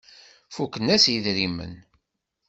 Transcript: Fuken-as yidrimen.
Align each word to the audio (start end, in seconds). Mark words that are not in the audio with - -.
Fuken-as 0.55 1.05
yidrimen. 1.11 1.73